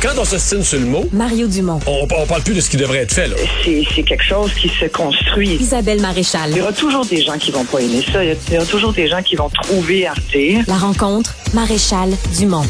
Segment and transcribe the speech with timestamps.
[0.00, 1.80] Quand on s'ostine sur le mot, Mario Dumont.
[1.86, 3.26] on, on parle plus de ce qui devrait être fait.
[3.26, 3.34] Là.
[3.64, 5.56] c'est c'est quelque chose qui se construit.
[5.56, 6.50] Isabelle Maréchal.
[6.52, 8.22] Il y aura toujours des gens qui vont pas aimer ça.
[8.22, 10.36] Il y a- il y aura toujours des gens qui vont trouver Arte.
[10.68, 12.64] La rencontre, Maréchal Dumont.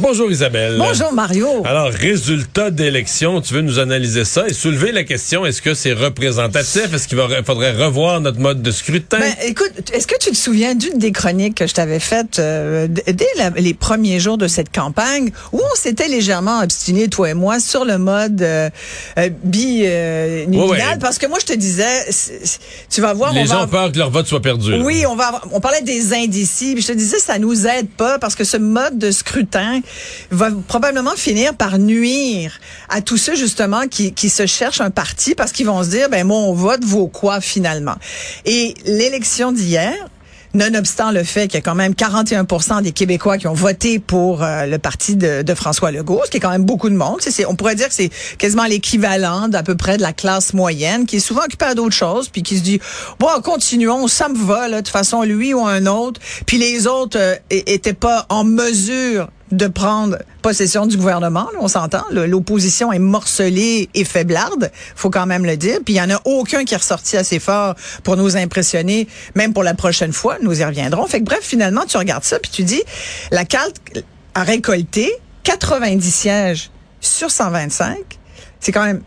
[0.00, 0.76] Bonjour Isabelle.
[0.78, 1.48] Bonjour Mario.
[1.64, 5.92] Alors, résultat d'élection, tu veux nous analyser ça et soulever la question, est-ce que c'est
[5.92, 6.92] représentatif?
[6.92, 9.18] Est-ce qu'il faudrait revoir notre mode de scrutin?
[9.20, 12.88] Ben, écoute, est-ce que tu te souviens d'une des chroniques que je t'avais faites euh,
[12.88, 17.34] dès la- les premiers jours de cette campagne où on s'était légèrement obstiné, toi et
[17.34, 18.70] moi, sur le mode euh,
[19.18, 19.28] euh?
[19.44, 20.78] Ouais, ouais.
[21.00, 22.06] Parce que moi, je te disais,
[22.90, 23.64] tu vas voir, Les on gens va...
[23.64, 24.74] ont peur que leur vote soit perdu.
[24.82, 27.88] Oui, on va avoir- on parlait des indécis, puis je te disais ça nous aide
[27.96, 29.80] pas parce que ce mode de scrutin
[30.30, 35.34] va probablement finir par nuire à tous ceux justement qui, qui se cherchent un parti
[35.34, 37.96] parce qu'ils vont se dire ben mon vote vaut quoi finalement?
[38.44, 39.94] Et l'élection d'hier
[40.56, 44.44] Nonobstant le fait qu'il y a quand même 41 des Québécois qui ont voté pour
[44.44, 47.16] euh, le parti de, de François Legault, ce qui est quand même beaucoup de monde.
[47.18, 51.06] C'est- on pourrait dire que c'est quasiment l'équivalent d'à peu près de la classe moyenne,
[51.06, 52.78] qui est souvent occupée à d'autres choses, puis qui se dit,
[53.18, 56.20] bon, continuons, ça me va, là, de toute façon, lui ou un autre.
[56.46, 61.68] Puis les autres euh, é- étaient pas en mesure de prendre possession du gouvernement, on
[61.68, 62.04] s'entend.
[62.10, 65.78] L'opposition est morcelée et faiblarde, faut quand même le dire.
[65.84, 69.52] Puis il y en a aucun qui est ressorti assez fort pour nous impressionner, même
[69.52, 70.36] pour la prochaine fois.
[70.42, 71.06] Nous y reviendrons.
[71.06, 72.82] Fait que bref, finalement, tu regardes ça puis tu dis,
[73.30, 73.72] la CALT
[74.34, 75.12] a récolté
[75.44, 77.98] 90 sièges sur 125.
[78.60, 79.02] C'est quand même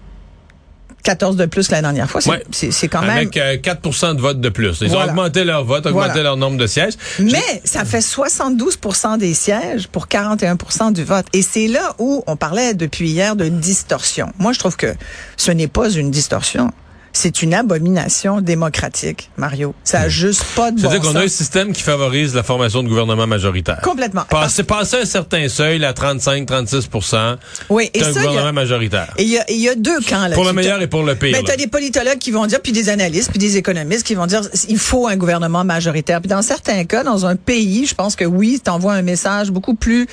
[1.08, 2.20] 14 de plus que la dernière fois.
[2.20, 2.88] C'est Ouais.
[2.90, 3.10] quand même...
[3.12, 4.80] Avec euh, 4% de vote de plus.
[4.82, 6.24] Ils ont augmenté leur vote, augmenté Voilà.
[6.24, 6.96] leur nombre de sièges.
[7.20, 11.26] Mais ça fait 72% des sièges pour 41% du vote.
[11.32, 14.34] Et c'est là où on parlait depuis hier de distorsion.
[14.38, 14.94] Moi, je trouve que
[15.38, 16.72] ce n'est pas une distorsion.
[17.18, 19.74] C'est une abomination démocratique, Mario.
[19.84, 22.84] Ça a juste pas de bon C'est-à-dire qu'on a un système qui favorise la formation
[22.84, 23.80] de gouvernement majoritaire.
[23.82, 24.22] Complètement.
[24.30, 27.38] Passer, passer un certain seuil, à 35-36
[27.72, 29.14] Oui, et c'est un ça, il y a- gouvernement majoritaire.
[29.18, 31.02] Et il y, a- il y a deux camps là Pour le meilleur et pour
[31.02, 31.32] le pire.
[31.32, 31.44] Mais là.
[31.48, 34.42] t'as des politologues qui vont dire, puis des analystes, puis des économistes qui vont dire,
[34.70, 36.22] il faut un gouvernement majoritaire.
[36.22, 39.74] Puis dans certains cas, dans un pays, je pense que oui, t'envoies un message beaucoup
[39.74, 40.06] plus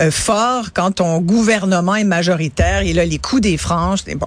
[0.00, 2.82] euh, fort quand ton gouvernement est majoritaire.
[2.82, 4.26] Et là, les coups des franges, bon.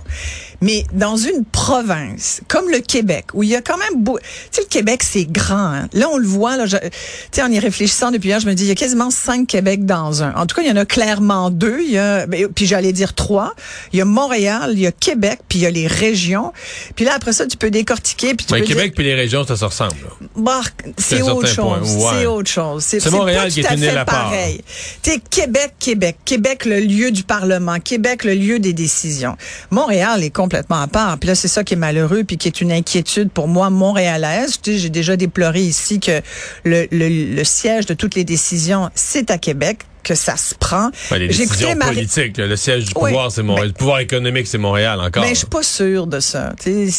[0.61, 4.17] Mais dans une province comme le Québec, où il y a quand même, beau...
[4.19, 5.55] tu sais, le Québec c'est grand.
[5.73, 5.89] hein.
[5.93, 6.57] Là, on le voit.
[6.57, 6.89] Là, je- tu
[7.31, 9.85] sais, en y réfléchissant depuis hier, je me dis, il y a quasiment cinq Québec
[9.85, 10.33] dans un.
[10.35, 11.79] En tout cas, il y en a clairement deux.
[11.81, 13.53] Il y a, ben, puis j'allais dire trois.
[13.93, 16.53] Il y a Montréal, il y a Québec, puis il y a les régions.
[16.95, 18.35] Puis là, après ça, tu peux décortiquer.
[18.35, 19.95] Puis tu Mais peux Québec dire, puis les régions, ça se ressemble.
[20.35, 20.61] bah,
[20.97, 21.97] c'est autre chose.
[22.11, 22.83] C'est autre chose.
[22.83, 24.61] C'est Montréal qui est une île à part, pareil.
[25.01, 29.35] T'es Québec, Québec, Québec le lieu du Parlement, Québec le lieu des décisions.
[29.71, 31.17] Montréal est complètement à part.
[31.17, 34.59] Puis là, c'est ça qui est malheureux, puis qui est une inquiétude pour moi montréalaise.
[34.61, 36.21] Tu sais, j'ai déjà déploré ici que
[36.63, 40.89] le, le, le siège de toutes les décisions, c'est à Québec que ça se prend.
[41.11, 43.65] Ben, les décisions Marie- politiques, le siège du Oui, pouvoir, c'est Montréal.
[43.67, 45.23] mais- le pouvoir économique, c'est Montréal encore.
[45.23, 46.53] Ben, je suis pas sûre de ça.
[46.65, 46.89] Je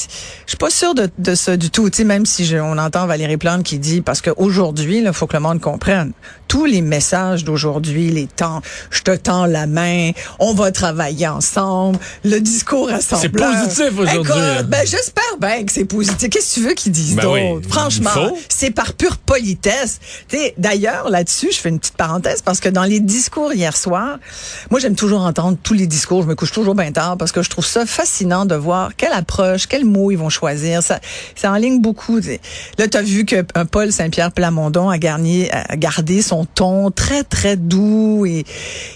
[0.47, 1.89] suis pas sûre de, de ça du tout.
[1.89, 5.27] Tu sais, même si je- on entend Valérie Plante qui dit, parce qu'aujourd'hui, il faut
[5.27, 6.13] que le monde comprenne,
[6.49, 11.99] tous les messages d'aujourd'hui, les temps, je te tends la main, on va travailler ensemble,
[12.25, 13.53] le discours rassembleur.
[13.53, 14.63] positif aujourd'hui, là.
[14.63, 16.29] Ben, j'espère bien que c'est positif.
[16.29, 17.41] Qu'est-ce que tu veux qu'ils disent Ben oui?
[17.69, 18.11] Franchement,
[18.49, 20.01] c'est par pure politesse.
[20.59, 24.19] D'ailleurs, là-dessus, je fais une petite parenthèse parce que dans les discours hier soir,
[24.71, 26.23] moi, j'aime toujours entendre tous les discours.
[26.23, 29.13] Je me couche toujours bien tard parce que je trouve ça fascinant de voir quelle
[29.13, 30.83] approche, quels mots ils vont choisir.
[30.83, 31.01] Ça,
[31.35, 32.19] ça enligne beaucoup.
[32.79, 36.91] Là, tu as vu que un Paul Saint-Pierre Plamondon a, garni- a gardé son ton
[36.91, 38.45] très, très doux et,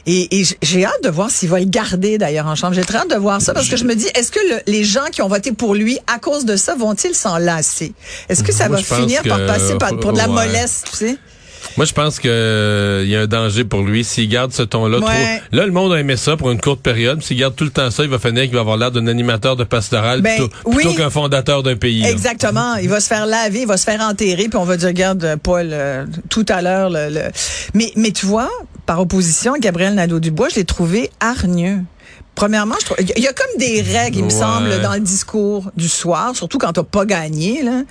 [0.07, 2.75] et, et j'ai hâte de voir s'il va le garder d'ailleurs en chambre.
[2.75, 4.85] J'ai très hâte de voir ça parce que je me dis, est-ce que le- les
[4.85, 7.93] gens qui ont voté pour lui à cause de ça vont-ils s'en lasser?
[8.29, 10.35] Est-ce que ça Moi, va finir par passer par, pour de la ouais.
[10.47, 11.17] mollesse, tu sais?
[11.77, 14.99] Moi, je pense que euh, y a un danger pour lui s'il garde ce ton-là.
[14.99, 15.05] Ouais.
[15.05, 15.57] trop.
[15.57, 17.23] Là, le monde a aimé ça pour une courte période.
[17.23, 19.57] S'il garde tout le temps ça, il va finir qu'il va avoir l'air d'un animateur
[19.57, 20.75] de pastoral Ben, plutôt, oui.
[20.77, 22.03] plutôt qu'un fondateur d'un pays.
[22.03, 22.11] là.
[22.11, 22.75] Exactement.
[22.77, 25.25] Il va se faire laver, il va se faire enterrer, puis on va dire, regarde,
[25.25, 27.31] euh, Paul, euh, tout à l'heure, le, le-
[27.75, 28.51] Mais, mais tu vois,
[28.87, 31.79] par opposition, Gabriel Nadeau-Dubois, je l'ai trouvé hargneux.
[32.35, 35.71] Premièrement, je trouve, il y a comme des règles, il me semble, dans le discours
[35.77, 37.83] du soir, surtout quand t'as pas gagné, là.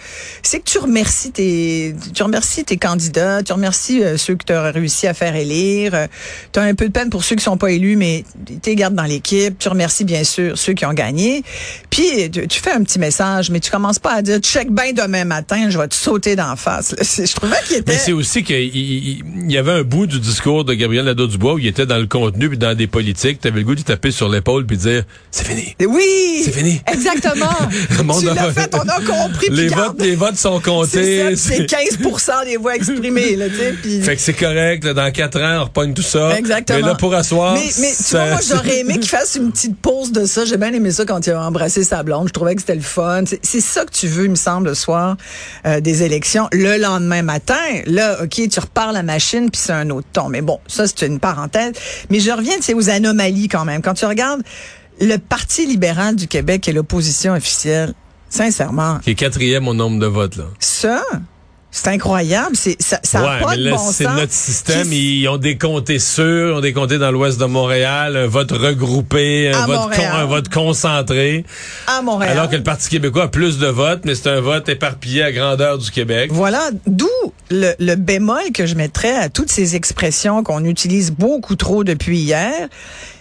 [0.42, 4.54] C'est que tu remercies tes, tu remercies tes candidats, tu remercies euh, ceux que tu
[4.54, 5.94] as réussi à faire élire.
[5.94, 6.08] Euh,
[6.52, 8.24] tu as un peu de peine pour ceux qui sont pas élus, mais
[8.64, 9.60] tu gardes dans l'équipe.
[9.60, 11.44] Tu remercies bien sûr ceux qui ont gagné.
[11.90, 14.94] Puis tu, tu fais un petit message, mais tu commences pas à dire check bien
[14.94, 16.96] demain matin, je vais te sauter d'en face.
[17.00, 17.92] Je trouvais qu'il était.
[17.92, 21.56] Mais c'est aussi qu'il il, il y avait un bout du discours de Gabriel Nadeau-Dubois
[21.56, 23.42] où il était dans le contenu puis dans des politiques.
[23.42, 25.76] Tu avais le goût de taper sur sur l'épaule puis dire c'est fini.
[25.86, 26.42] Oui!
[26.46, 26.82] C'est fini.
[26.92, 27.46] Exactement.
[27.98, 29.50] Le monde tu l'as fait, on a compris.
[29.50, 31.36] Les votes, les votes sont comptés.
[31.36, 34.02] C'est ça, puis c'est 15 des voix exprimées, là, tu sais.
[34.02, 36.38] Fait que c'est correct, là, dans quatre ans, on repogne tout ça.
[36.38, 36.80] Exactement.
[36.80, 37.54] Mais là, pour asseoir.
[37.54, 40.46] Mais, mais tu vois, moi, j'aurais aimé qu'il fasse une petite pause de ça.
[40.46, 42.28] J'ai bien aimé ça quand il a embrassé sa blonde.
[42.28, 43.24] Je trouvais que c'était le fun.
[43.26, 45.18] C'est c'est ça que tu veux, il me semble, le soir
[45.66, 46.48] euh, des élections.
[46.52, 47.56] Le lendemain matin,
[47.86, 50.30] là, OK, tu repars la machine, puis c'est un autre ton.
[50.30, 51.74] Mais bon, ça, c'est une parenthèse.
[52.10, 53.82] Mais je reviens, tu sais, aux anomalies quand même.
[53.82, 54.19] Quand tu regardes
[55.02, 57.94] le Parti libéral du Québec et l'opposition officielle,
[58.30, 60.46] sincèrement, Qui est quatrième au nombre de votes, là.
[60.60, 61.02] ça...
[61.72, 64.90] C'est incroyable, c'est ça, ça a ouais, pas mais de là, bon c'est notre système.
[64.90, 68.26] Qui- Ils ont des comtés sûrs, ils ont des comtés dans l'ouest de Montréal, un
[68.26, 71.46] vote regroupé, vote, un vote concentré.
[71.86, 72.32] à Montréal.
[72.36, 75.32] Alors que le Parti québécois a plus de votes, mais c'est un vote éparpillé à
[75.32, 76.32] grandeur du Québec.
[76.34, 77.08] Voilà, d'où
[77.52, 82.18] le, le bémol que je mettrais à toutes ces expressions qu'on utilise beaucoup trop depuis
[82.18, 82.68] hier.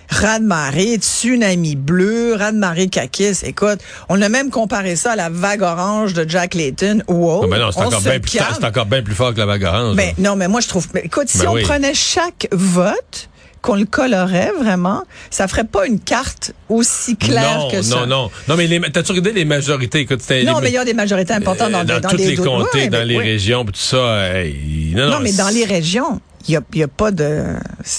[0.09, 3.43] Raz-de-marée, tsunami bleu, raz-de-marée caquisse.
[3.45, 3.79] Écoute,
[4.09, 7.03] on a même comparé ça à la vague orange de Jack Layton.
[7.09, 9.65] Wow, Ah ben non, c'est encore, bien plus, encore bien plus fort que la vague
[9.65, 9.97] orange.
[9.97, 10.87] Ben, non, mais moi, je trouve.
[10.95, 11.63] mais écoute, si Ben on oui.
[11.63, 13.29] prenait chaque vote,
[13.61, 17.97] qu'on le colorait vraiment, ça ferait pas une carte aussi claire non, que ça.
[17.97, 18.31] non, non.
[18.49, 19.99] Non, mais les- t'as-tu regardé les majorités?
[20.01, 22.19] Écoute, Non, les- mais il y a des majorités importantes dans, euh, dans, dans, toutes
[22.21, 23.25] des les comtés, Ouais, dans mais les oui.
[23.25, 24.33] régions, tout ça.
[24.37, 27.43] hey, non, Non, non, mais dans les régions, il y a, y a pas de.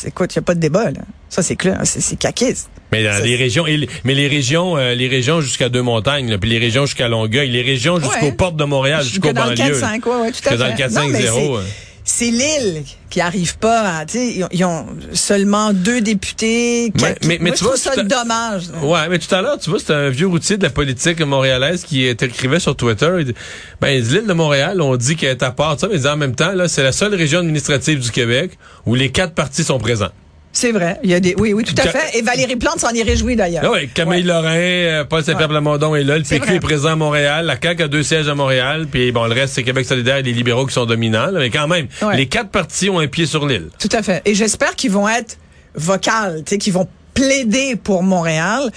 [0.06, 1.02] Écoute, il y a pas de débat, là.
[1.30, 1.80] Ça, c'est clair.
[1.84, 2.70] C'est caquiste.
[2.92, 3.66] Mais dans les régions,
[4.04, 7.50] mais les régions, euh, les régions jusqu'à deux montagnes, là, puis les régions jusqu'à Longueuil,
[7.50, 8.32] les régions jusqu'aux Ouais.
[8.32, 9.74] portes de Montréal, jusqu'aux Que dans le banlieues.
[9.80, 10.72] 4-5, ouais, ouais, tout à Que dans fait.
[10.72, 11.64] le 4-5-0, Non, mais
[12.04, 16.92] c'est- l'île qui arrive pas à, tu sais, ils, ont- ils ont seulement deux députés.
[17.00, 18.64] Mais- qui- mais- mais moi, tu je vois, ça tout dommage.
[18.82, 21.84] Ouais, mais tout à l'heure, tu vois, c'est un vieux routier de la politique montréalaise
[21.84, 23.10] qui euh, écrivait sur Twitter.
[23.20, 23.34] Il dit,
[23.82, 26.18] ben, l'île de Montréal, on dit qu'elle est à part, ça, mais il dit, en
[26.18, 29.78] même temps, là, c'est la seule région administrative du Québec où les quatre partis sont
[29.78, 30.10] présents.
[30.52, 30.98] C'est vrai.
[31.04, 32.18] Il y a des, oui, oui, tout à Ca- fait.
[32.18, 33.64] Et Valérie Plante s'en est réjouie d'ailleurs.
[33.66, 34.22] Ah ouais, Camille Ouais.
[34.24, 37.84] Lorrain, euh, Paul Saint-Pierre Plamondon est là, le PQ est présent à Montréal, la CAQ
[37.84, 40.66] a deux sièges à Montréal, puis bon, le reste, c'est Québec solidaire et les libéraux
[40.66, 42.18] qui sont dominants, là, mais quand même, Ouais.
[42.18, 43.68] les quatre partis ont un pied sur l'île.
[43.80, 44.22] Tout à fait.
[44.26, 45.38] Et j'espère qu'ils vont être
[45.76, 48.72] vocales, tu sais, qu'ils vont plaider pour Montréal.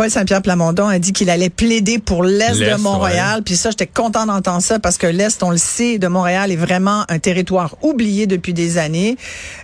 [0.00, 3.42] Paul Saint-Pierre Plamondon a dit qu'il allait plaider pour l'Est de Montréal.
[3.44, 6.56] Puis ça, j'étais content d'entendre ça parce que l'Est, on le sait, de Montréal est
[6.56, 9.18] vraiment un territoire oublié depuis des années.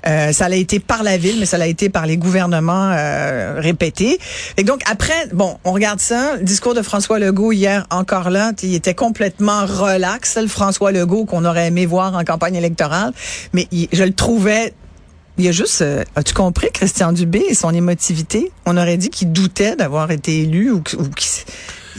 [0.07, 3.55] Euh, ça l'a été par la ville, mais ça l'a été par les gouvernements euh,
[3.63, 4.19] répétés.
[4.59, 6.37] Et donc après, bon, on regarde ça.
[6.37, 11.25] Le discours de François Legault hier, encore là, il était complètement relax, le François Legault
[11.25, 13.15] qu'on aurait aimé voir en campagne électorale.
[13.55, 14.75] Mais il- je le trouvais
[15.39, 18.51] il y a juste, euh, as-tu compris Christian Dubé et son émotivité?
[18.65, 20.99] On aurait dit qu'il doutait d'avoir été élu ou, qu'il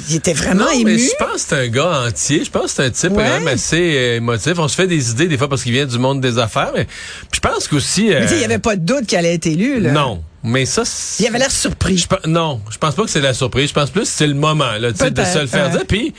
[0.10, 0.86] il était vraiment non, ému.
[0.86, 2.44] mais je pense que c'est un gars entier.
[2.46, 3.24] Je pense que c'est un type Ouais.
[3.24, 4.54] quand même assez euh, émotif.
[4.60, 6.86] On se fait des idées des fois parce qu'il vient du monde des affaires, mais
[7.34, 8.10] je pense qu'aussi...
[8.10, 9.80] Mais il euh, n'y avait pas de doute qu'il allait être élu.
[9.80, 9.92] Là.
[9.92, 10.84] Non, mais ça...
[10.86, 11.98] c'est- Il avait l'air surpris.
[11.98, 13.70] Je non, je pense pas que c'est la surprise.
[13.70, 15.86] Je pense plus que c'est le moment là, de se le faire dire.
[15.88, 16.14] Puis,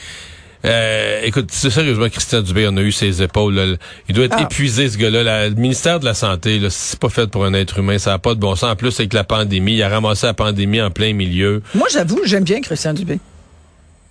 [0.64, 3.54] euh, écoute, sérieusement, Christian Dubé, on a eu ses épaules.
[3.54, 3.76] là.
[4.08, 4.42] Il doit être Ah.
[4.42, 5.48] épuisé, ce gars-là.
[5.48, 7.98] Le ministère de la Santé, c'est pas fait pour un être humain.
[7.98, 8.70] Ça n'a pas de bon sens.
[8.72, 11.62] En plus, avec la pandémie, il a ramassé la pandémie en plein milieu.
[11.74, 13.18] Moi, j'avoue, j'aime bien Christian Dubé.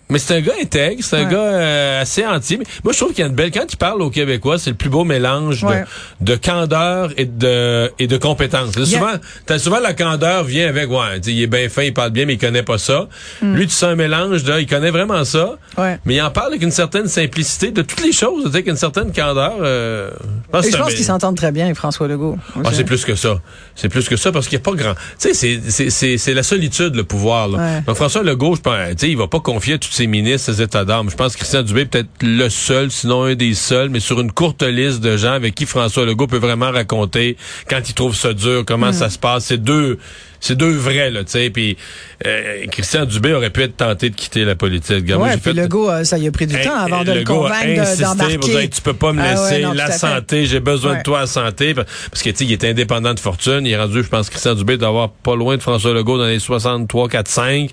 [0.09, 1.31] Mais c'est un gars intègre, c'est un Ouais.
[1.31, 2.23] gars euh, assez.
[2.57, 3.51] Mais moi, je trouve qu'il y a une belle...
[3.51, 5.83] Quand il parle aux Québécois, c'est le plus beau mélange Ouais.
[6.21, 8.75] de, de candeur et de, et de compétence.
[8.77, 9.11] Là, Souvent,
[9.45, 12.35] t'as souvent la candeur vient avec, ouais, il est bien fin, il parle bien, mais
[12.35, 13.07] il connaît pas ça.
[13.41, 15.81] Lui, tu sens un mélange de, il connaît vraiment ça, Hmm.
[15.81, 15.99] Ouais.
[16.05, 19.11] mais il en parle avec une certaine simplicité de toutes les choses, avec une certaine
[19.11, 19.53] candeur.
[19.61, 22.37] euh, je pense Et je qu'ils s'entendent très bien François Legault.
[22.63, 23.39] ah, c'est plus que ça.
[23.75, 24.93] C'est plus que ça parce qu'il n'y a pas grand.
[24.93, 27.47] Tu sais, c'est- c'est- c'est c'est la solitude, le pouvoir.
[27.49, 27.81] Là.
[27.85, 30.53] Donc, François Legault, je pense, tu sais, il va pas confier à tous ses ministres
[30.53, 31.09] ses états d'âme.
[31.09, 34.19] Je pense que Christian Dubé est peut-être le seul, sinon un des seuls, mais sur
[34.19, 37.35] une courte liste de gens avec qui François Legault peut vraiment raconter
[37.67, 39.45] quand il trouve ça dur, comment ça se passe.
[39.45, 39.97] C'est deux,
[40.39, 41.49] c'est deux vrais, là, tu sais.
[41.49, 41.77] Puis
[42.25, 44.95] euh, Christian Dubé aurait pu être tenté de quitter la politique.
[44.97, 47.03] Regarde, moi, Ouais, j'ai puis fait- Legault, euh, ça y a pris du temps avant
[47.03, 48.37] de le convaincre pour d'embarquer.
[48.37, 50.97] dire, tu peux pas me Ah ouais, laisser non, la santé, j'ai besoin Ouais.
[50.99, 51.87] de toi à santé parce
[52.23, 54.77] que tu sais il est indépendant de fortune, il est rendu je pense Christian Dubé
[54.77, 57.69] d'avoir pas loin de François Legault dans les 63 4 5.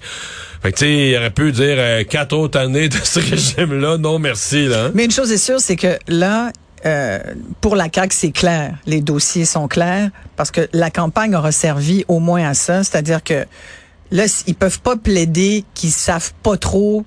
[0.62, 3.80] Fait que tu sais il aurait pu dire euh, quatre autres années de ce régime
[3.80, 4.86] là, non merci là.
[4.86, 4.90] hein.
[4.94, 6.50] Mais une chose est sûre, c'est que là,
[6.86, 7.18] euh,
[7.60, 8.76] pour la CAQ, c'est clair.
[8.86, 12.84] Les dossiers sont clairs parce que la campagne aura servi au moins à ça.
[12.84, 13.46] C'est-à-dire que
[14.10, 17.04] là, ils peuvent pas plaider qu'ils savent pas trop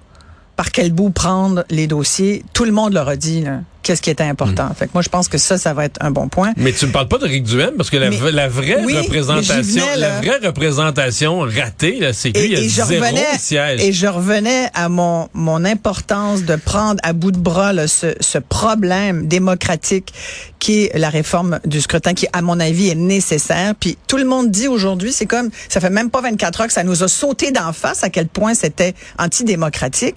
[0.55, 2.43] par quel bout prendre les dossiers.
[2.53, 3.45] Tout le monde leur a dit
[3.87, 4.69] qu'est-ce qui était important.
[4.77, 6.51] Fait que moi, je pense que ça, ça va être un bon point.
[6.57, 8.97] Mais tu ne parles pas de Rick Duhem parce que la, Mais- la vraie oui,
[8.97, 13.81] représentation, venais, la vraie représentation ratée, là, c'est qu'il y a je zéro revenais, siège.
[13.81, 18.07] et je revenais à mon, mon importance de prendre à bout de bras là, ce,
[18.19, 20.13] ce problème démocratique
[20.59, 23.73] qui est la réforme du scrutin, qui, à mon avis, est nécessaire.
[23.79, 26.73] Puis tout le monde dit aujourd'hui, c'est comme, ça fait même pas 24 heures que
[26.73, 30.15] ça nous a sauté d'en face à quel point c'était antidémocratique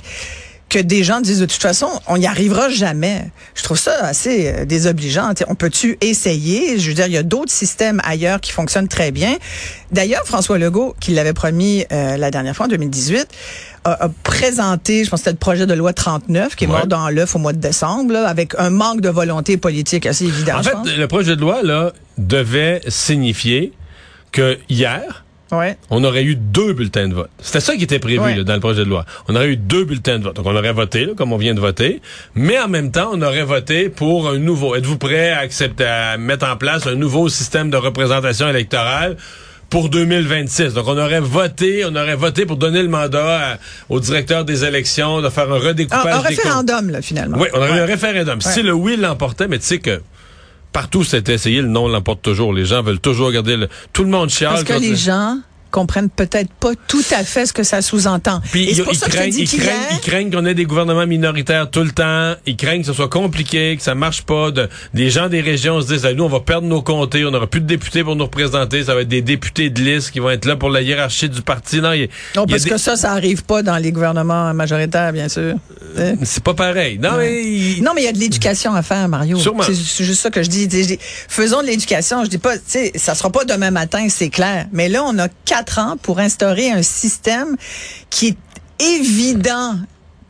[0.70, 3.24] que des gens disent de toute façon, on n'y arrivera jamais.
[3.54, 5.34] Je trouve ça assez euh, désobligeant.
[5.34, 6.78] T'sais, on peut-tu essayer?
[6.78, 9.36] Je veux dire, il y a d'autres systèmes ailleurs qui fonctionnent très bien.
[9.92, 13.26] D'ailleurs, François Legault, qui l'avait promis euh, la dernière fois, en 2018,
[13.84, 16.72] a, a présenté, je pense que c'était le projet de loi 39, qui est Ouais.
[16.74, 20.24] mort dans l'œuf au mois de décembre, là, avec un manque de volonté politique assez
[20.26, 20.58] évident.
[20.58, 23.72] En fait, le projet de loi là devait signifier
[24.32, 25.76] que hier, Ouais.
[25.90, 27.30] on aurait eu deux bulletins de vote.
[27.40, 28.36] C'était ça qui était prévu Ouais.
[28.36, 29.04] là, dans le projet de loi.
[29.28, 30.36] On aurait eu deux bulletins de vote.
[30.36, 32.00] Donc on aurait voté, là, comme on vient de voter,
[32.34, 34.74] mais en même temps, on aurait voté pour un nouveau.
[34.76, 39.16] Êtes-vous prêt à accepter, à mettre en place un nouveau système de représentation électorale?
[39.68, 40.74] Pour 2026.
[40.74, 43.56] Donc, on aurait voté, on aurait voté pour donner le mandat à-
[43.88, 47.38] au directeur des élections de faire un redécoupage un référendum, là, finalement.
[47.38, 48.40] Oui, on aurait eu un référendum.
[48.40, 50.00] Si le oui l'emportait, mais tu sais que
[50.72, 52.52] partout c'était essayé, le non l'emporte toujours.
[52.52, 53.68] Les gens veulent toujours garder le.
[53.92, 54.52] Tout le monde chiale.
[54.52, 55.38] Parce que les le- gens
[55.70, 58.40] comprennent peut-être pas tout à fait ce que ça sous-entend.
[58.52, 62.34] Puis ils, craignent, ils craignent, ils craignent qu'on ait des gouvernements minoritaires tout le temps.
[62.46, 64.50] Ils craignent que ce soit compliqué, que ça marche pas.
[64.50, 67.30] De, les gens des régions se disent, Ah, nous, on va perdre nos comtés, on
[67.30, 68.84] n'aura plus de députés pour nous représenter.
[68.84, 71.42] Ça va être des députés de liste qui vont être là pour la hiérarchie du
[71.42, 71.80] parti.
[71.80, 75.28] Non, y Non, parce des- que ça, ça arrive pas dans les gouvernements majoritaires, bien
[75.28, 75.54] sûr.
[75.94, 76.16] T'sais.
[76.22, 76.98] c'est pas pareil.
[76.98, 79.38] Non, mais il- Non, mais il y a de l'éducation à faire, Mario.
[79.38, 79.62] Sûrement.
[79.62, 80.62] C'est c'est juste ça que je dis.
[80.62, 80.98] Je dis,
[81.28, 82.24] Faisons de l'éducation.
[82.24, 84.66] Je dis pas, tu sais, ça sera pas demain matin, c'est clair.
[84.72, 87.56] Mais là, on a quatre ans pour instaurer un système
[88.08, 88.36] qui est
[88.98, 89.76] évident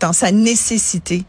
[0.01, 1.25] dans sa nécessité.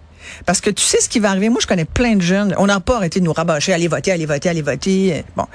[0.45, 1.49] Parce que tu sais ce qui va arriver?
[1.49, 2.55] Moi, je connais plein de jeunes.
[2.57, 5.23] On n'a pas arrêté de nous rabâcher, allez voter, allez voter, allez voter.
[5.35, 5.45] Bon.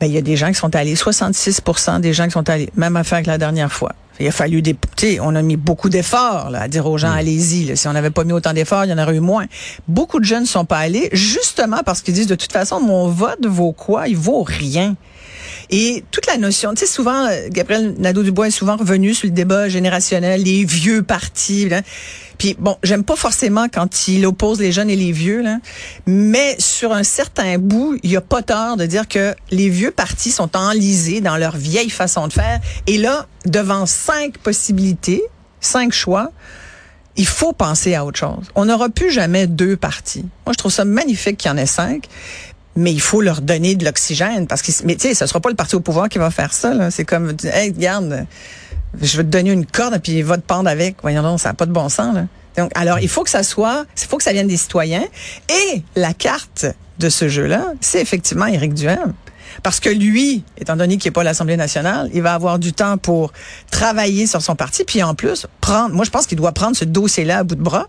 [0.00, 2.70] Ben, il y a des gens qui sont allés, 66% des gens qui sont allés.
[2.76, 3.92] Même affaire que la dernière fois.
[4.20, 7.10] Il a fallu des, sais, on a mis beaucoup d'efforts, là, à dire aux gens,
[7.10, 7.76] allez-y, là.
[7.76, 9.46] Si on n'avait pas mis autant d'efforts, il y en aurait eu moins.
[9.88, 13.08] Beaucoup de jeunes ne sont pas allés, justement parce qu'ils disent, de toute façon, mon
[13.08, 14.06] vote vaut quoi?
[14.06, 14.94] Il vaut rien.
[15.70, 19.32] Et toute la notion, tu sais, souvent, euh, Gabriel Nadeau-Dubois est souvent revenu sur le
[19.32, 21.68] débat générationnel, les vieux partis.
[21.68, 21.82] Là.
[22.38, 25.58] Puis bon, j'aime pas forcément quand il oppose les jeunes et les vieux, là,
[26.06, 29.90] mais sur un certain bout, il y a pas tort de dire que les vieux
[29.90, 32.60] partis sont enlisés dans leur vieille façon de faire.
[32.86, 35.22] Et là, devant cinq possibilités,
[35.60, 36.32] cinq choix,
[37.16, 38.46] il faut penser à autre chose.
[38.54, 40.24] On n'aura plus jamais deux partis.
[40.46, 42.08] Moi, je trouve ça magnifique qu'il y en ait cinq,
[42.76, 45.50] mais il faut leur donner de l'oxygène parce que, mais tu sais, ce sera pas
[45.50, 46.74] le parti au pouvoir qui va faire ça.
[46.74, 46.90] là.
[46.90, 48.26] C'est comme, hey, regarde,
[49.00, 50.96] je vais te donner une corde puis va te pendre avec.
[51.02, 52.14] Voyons donc, ça n'a pas de bon sens.
[52.14, 52.26] Là.
[52.56, 55.04] Donc, alors, il faut que ça soit, il faut que ça vienne des citoyens.
[55.48, 56.66] Et la carte
[56.98, 59.12] de ce jeu-là, c'est effectivement Éric Duhem.
[59.62, 62.72] Parce que lui, étant donné qu'il n'est pas à l'Assemblée nationale, il va avoir du
[62.72, 63.32] temps pour
[63.70, 66.84] travailler sur son parti, puis en plus, prendre, moi je pense qu'il doit prendre ce
[66.84, 67.86] dossier-là à bout de bras,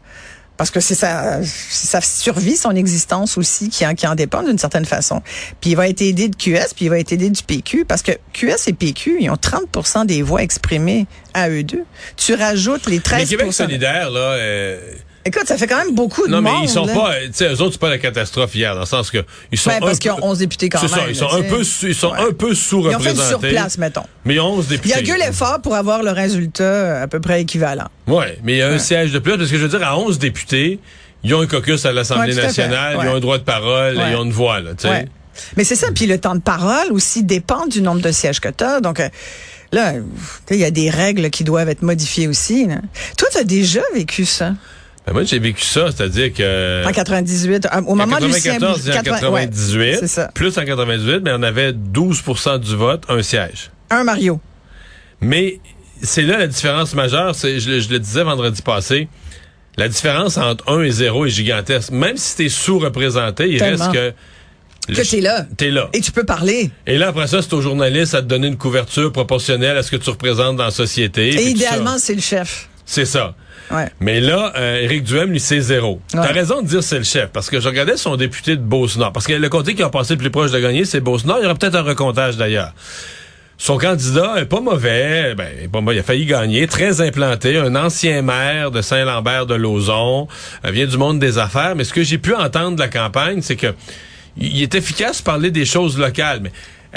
[0.58, 4.58] parce que c'est sa, sa survie, son existence aussi qui en, qui en dépend d'une
[4.58, 5.22] certaine façon.
[5.62, 8.02] Puis il va être aidé de QS, puis il va être aidé du PQ, parce
[8.02, 11.84] que QS et PQ, ils ont 30 des voix exprimées à eux deux.
[12.18, 14.20] Tu rajoutes les 13 Mais Québec solidaire, là.
[14.20, 14.80] euh,
[15.28, 16.54] Écoute, ça fait quand même beaucoup de non, monde.
[16.60, 16.94] mais ils sont là.
[16.94, 17.14] pas.
[17.26, 19.26] Tu sais, eux autres, c'est pas la catastrophe hier, dans le sens que.
[19.52, 21.28] Ils sont Ben, parce qu'ils ont peu- 11 députés quand C'est ça, même, ils sont
[21.30, 22.20] là, un peu, ils sont Ouais.
[22.20, 23.14] un peu Ils ont fait sous-représentés.
[23.14, 24.04] du surplace, mettons.
[24.24, 24.96] Mais ils ont 11 Il y députés.
[24.96, 27.88] a gueule l'effort pour avoir le résultat à peu près équivalent.
[28.06, 29.98] Ouais, mais il y a un siège de plus, parce que je veux dire, à
[29.98, 30.80] 11 députés,
[31.24, 34.12] ils ont un caucus à l'Assemblée Ouais, nationale, ils ont un droit de parole, Ouais.
[34.12, 35.08] ils ont une voix, là, tu sais.
[35.58, 35.88] Mais c'est ça.
[35.94, 38.80] Puis le temps de parole aussi dépend du nombre de sièges que tu as.
[38.80, 39.10] Donc euh,
[39.74, 40.00] là, tu
[40.48, 42.68] sais, il y a des règles qui doivent être modifiées aussi.
[42.68, 42.76] là.
[43.18, 44.54] Toi, tu as déjà vécu ça?
[45.08, 46.86] Ben, moi, j'ai vécu ça, c'est-à-dire que.
[46.88, 50.32] en 98, euh, au en moment Lucien 94 et en 80 ouais, 98, c'est ça.
[50.34, 53.70] plus en 98, mais on avait 12% du vote, un siège.
[53.92, 54.40] Un Mario.
[55.22, 55.60] Mais
[56.02, 59.08] c'est là la différence majeure, c'est, je, le- je le disais vendredi passé,
[59.78, 61.92] la différence entre 1 et 0 est gigantesque.
[61.92, 63.92] Même si t'es sous-représenté, il Tellement.
[63.92, 64.14] reste que...
[64.94, 65.46] Que t'es là.
[65.58, 65.90] T'es là.
[65.94, 66.70] Et tu peux parler.
[66.86, 69.90] Et là, après ça, c'est au journaliste à te donner une couverture proportionnelle à ce
[69.90, 71.30] que tu représentes dans la société.
[71.30, 72.70] Et idéalement, c'est le chef.
[72.86, 73.34] C'est ça.
[73.72, 73.90] Ouais.
[74.00, 76.00] Mais là, euh, Éric Duhem, lui, c'est zéro.
[76.12, 79.12] T'as raison de dire c'est le chef, parce que je regardais son député de Beauce-Nord.
[79.12, 81.40] Parce que le comté qui a passé le plus proche de gagner, c'est Beauce-Nord.
[81.40, 82.74] Il y aura peut-être un recomptage d'ailleurs.
[83.58, 87.58] Son candidat est pas mauvais, ben, est pas mauvais, il a failli gagner, très implanté,
[87.58, 90.28] un ancien maire de Saint-Lambert de Lauzon,
[90.66, 93.42] euh, vient du monde des affaires, mais ce que j'ai pu entendre de la campagne,
[93.42, 93.74] c'est que
[94.38, 96.52] il est efficace pour parler des choses locales, mais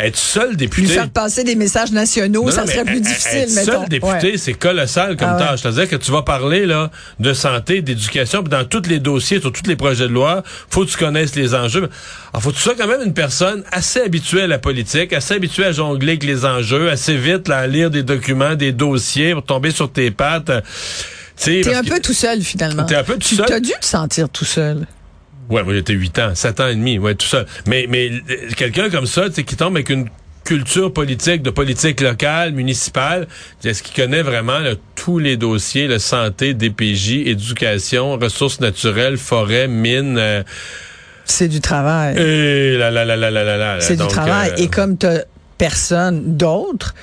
[0.06, 0.86] être seul Lui député.
[0.94, 3.72] faire passer des messages nationaux, Non, ça non, serait plus difficile, être mettons.
[3.80, 4.36] seul député, Ouais.
[4.38, 5.46] c'est colossal comme Ah ouais.
[5.46, 5.60] tâche.
[5.62, 9.52] C'est-à-dire que tu vas parler là de santé, d'éducation, puis dans tous les dossiers, sur
[9.52, 11.88] tous les projets de loi, faut que tu connaisses les enjeux.
[12.32, 15.34] Alors, faut que tu sois quand même une personne assez habituée à la politique, assez
[15.34, 19.32] habituée à jongler avec les enjeux, assez vite là, à lire des documents, des dossiers,
[19.34, 20.50] pour tomber sur tes pattes.
[21.36, 22.84] T'es un que- peu tout seul, finalement.
[22.84, 23.46] T'es un peu tout tu seul.
[23.46, 24.86] T'as dû te sentir tout seul.
[25.50, 27.44] Ouais, moi j'étais 8 ans, 7 ans et demi, ouais, tout ça.
[27.66, 30.08] Mais, mais euh, quelqu'un comme ça, tu sais, qui tombe avec une
[30.44, 33.26] culture politique, de politique locale, municipale,
[33.64, 39.68] est-ce qu'il connaît vraiment là, tous les dossiers, le santé, DPJ, éducation, ressources naturelles, forêt,
[39.68, 40.42] mines, euh,
[41.24, 42.16] C'est du travail.
[42.18, 43.80] et là, là, là, là, là, là, là.
[43.80, 44.50] C'est du travail.
[44.52, 45.20] euh, Et comme t'as
[45.58, 46.94] personne d'autre,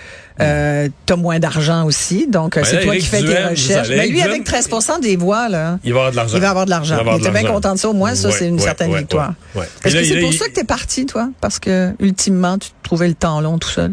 [0.41, 2.27] euh, t'as moins d'argent aussi.
[2.27, 3.89] Donc, euh, Ben c'est toi qui fais tes recherches.
[3.89, 6.38] Mais lui, Éric avec Duhem, 13 des voix, là, il va avoir de l'argent.
[6.38, 6.97] il va avoir de l'argent.
[7.13, 7.89] Il était bien content de ça.
[7.89, 9.33] Au moins, ça, c'est une ouais, certaine ouais, victoire.
[9.83, 11.29] Est-ce que c'est pour il- ça que t'es parti, toi?
[11.41, 13.91] Parce que, ultimement, tu trouvais le temps long tout seul?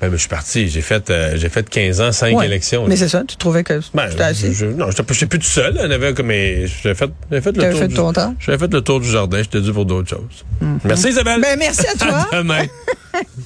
[0.00, 2.46] Ben, ben, je suis parti, j'ai fait, euh, j'ai fait 15 ans, 5 Ouais.
[2.46, 2.86] élections.
[2.88, 4.50] Mais c'est ça, tu trouvais que Ben, c'était assez?
[4.54, 5.76] je, non, j'étais j'étais plus tout seul.
[5.76, 8.34] avait comme, mais j'avais fait, j'avais fait le tour fait du, ton temps?
[8.40, 9.38] j'avais fait le tour du jardin.
[9.42, 10.44] J'étais dû pour d'autres choses.
[10.84, 11.42] Merci Isabelle.
[11.42, 12.26] Ben, merci à toi.
[12.32, 12.62] À demain.